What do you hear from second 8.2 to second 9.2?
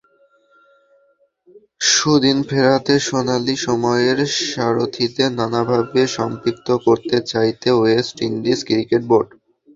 Indies cricket